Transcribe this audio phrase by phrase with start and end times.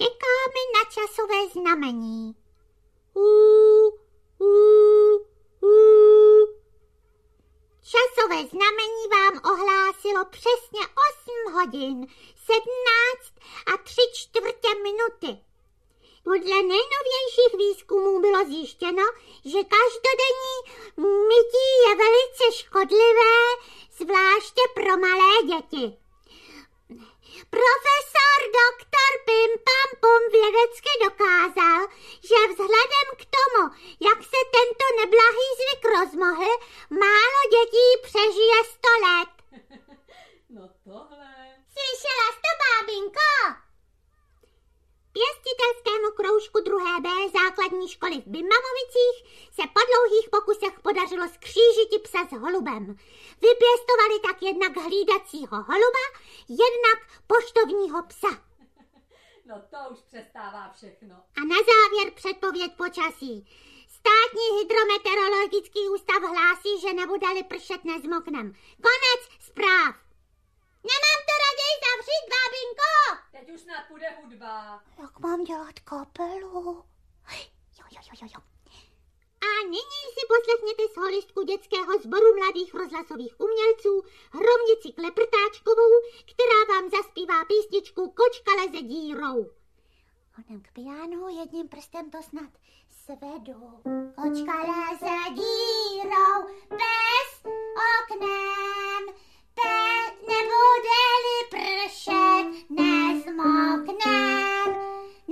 [0.00, 2.34] Čekáme na časové znamení.
[3.14, 3.92] Uh,
[4.38, 5.20] uh,
[5.60, 6.48] uh.
[7.82, 10.80] Časové znamení vám ohlásilo přesně
[11.46, 12.64] 8 hodin, 17
[13.74, 15.44] a 3 čtvrtě minuty.
[16.24, 19.02] Podle nejnovějších výzkumů bylo zjištěno,
[19.44, 20.56] že každodenní
[21.28, 21.70] mytí
[46.40, 47.00] Kroužku 2.
[47.00, 47.08] B
[47.40, 49.16] základní školy v Bimamovicích
[49.56, 52.84] se po dlouhých pokusech podařilo skřížit psa s holubem.
[53.46, 56.04] Vypěstovali tak jednak hlídacího holuba,
[56.48, 58.32] jednak poštovního psa.
[59.50, 61.14] No to už přestává všechno.
[61.38, 63.34] A na závěr předpověď počasí.
[63.98, 68.46] Státní hydrometeorologický ústav hlásí, že nebude-li pršet nezmoknem.
[68.86, 69.94] Konec zpráv.
[70.90, 72.90] Nemám to raději zavřít, bábinko!
[73.32, 74.82] Teď už snad půjde hudba.
[75.02, 76.84] Jak mám dělat kapelu?
[77.78, 78.40] Jo, jo, jo, jo, jo.
[79.42, 85.92] A nyní si poslechněte solistku dětského sboru mladých rozhlasových umělců Hromnici Kleprtáčkovou,
[86.30, 89.50] která vám zaspívá písničku Kočka leze dírou.
[90.36, 92.50] Honem k pianu jedním prstem to snad
[93.04, 93.60] svedu.
[94.16, 95.49] Kočka leze dírou
[103.70, 104.68] nezmoknem.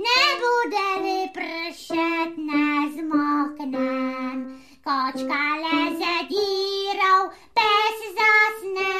[0.05, 4.37] Nebude-li pršet, nezmoknem.
[4.83, 7.21] Kočka leze dírou,
[7.57, 8.95] pes zasne,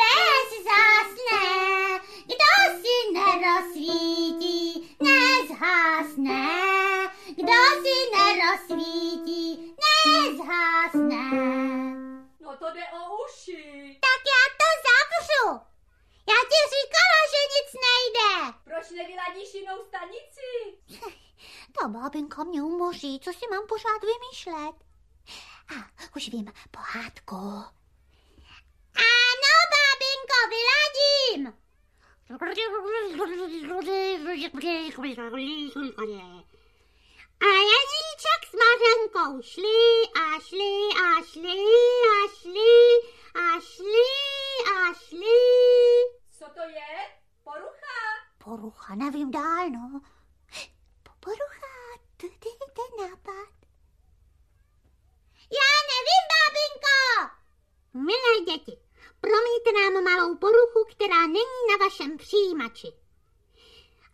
[0.00, 1.44] pes zasne.
[2.30, 4.60] Kdo si nerozsvítí,
[5.00, 6.44] nezhasne.
[7.36, 11.26] Kdo si nerozsvítí, nezhasne.
[12.40, 13.98] No to jde o uši.
[14.00, 15.44] Tak já to zavřu.
[16.28, 17.03] Já ti nejde.
[18.84, 20.78] Proč nevyladíš jinou stanici?
[21.80, 24.76] Ta bábinka mě umoří, co si mám pořád vymýšlet.
[25.70, 25.74] A
[26.16, 27.36] už vím, pohádku.
[28.96, 31.54] Ano, bábinko, vyladím.
[37.40, 41.58] A Janíček s Mařenkou šli a šli a šli
[43.34, 44.04] a šli
[44.76, 45.40] a šli.
[46.38, 47.10] Co to je?
[47.44, 48.24] Porucha?
[48.64, 50.00] Porucha, nevím dál, no.
[51.20, 52.32] Porucha, to je
[52.76, 53.50] ten nápad.
[55.58, 56.96] Já nevím, bábinko.
[57.94, 58.78] Milé děti,
[59.20, 62.88] promíte nám malou poruchu, která není na vašem přijímači.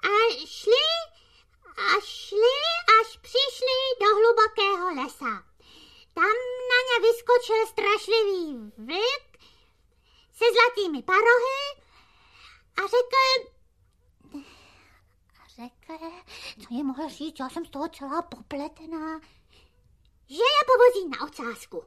[0.02, 0.12] A
[0.46, 0.86] šli
[1.76, 2.56] a šli,
[3.00, 5.44] až přišli do hlubokého lesa.
[6.14, 6.36] Tam
[6.70, 9.38] na ně vyskočil strašlivý vlk
[10.32, 11.62] se zlatými parohy
[12.76, 13.50] a řekl,
[15.44, 16.04] a řekl,
[16.70, 19.20] je mohl říct, já jsem z toho celá popletená,
[20.28, 21.84] že je povozí na ocásku.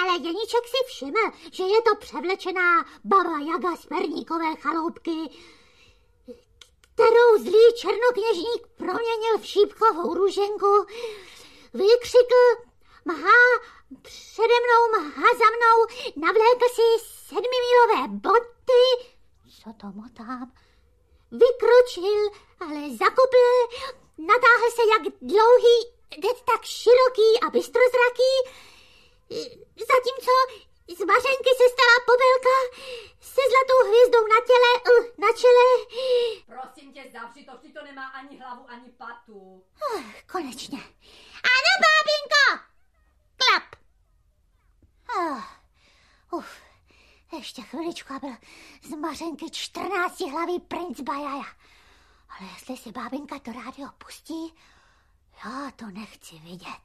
[0.00, 5.16] Ale Jeníček si všiml, že je to převlečená baba Jaga z Perníkové chaloupky,
[6.94, 10.86] kterou zlý černokněžník proměnil v šípkovou růženku,
[11.74, 12.42] vykřikl,
[13.04, 13.40] mahá
[14.02, 15.78] přede mnou, mahá za mnou,
[16.16, 19.12] navlékl si sedmimílové boty,
[19.62, 20.52] co to motám,
[21.30, 22.20] vykročil,
[22.60, 23.46] ale zakopl,
[24.18, 25.76] natáhl se jak dlouhý,
[26.08, 28.32] teď tak široký a bystrozraký,
[29.90, 30.32] zatímco
[30.96, 32.56] z Mařenky se stala pobelka
[33.20, 35.66] se zlatou hvězdou na těle, uh, na čele.
[36.46, 39.64] Prosím tě, zavři to, vždyť to nemá ani hlavu, ani patu.
[39.94, 40.02] Uh,
[40.32, 40.78] konečně.
[41.54, 42.64] Ano, bábinko!
[43.36, 43.76] Klap!
[45.16, 45.42] Uh,
[46.38, 46.60] uf,
[47.48, 48.36] ještě chviličku a byl
[48.82, 51.44] z Mařenky 14 hlavý princ Bajaja.
[52.28, 54.54] Ale jestli si bábinka to rádio pustí,
[55.44, 56.80] já to nechci vidět.